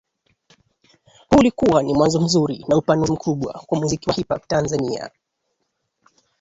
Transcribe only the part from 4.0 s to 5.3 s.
wa Hip Hop Tanzania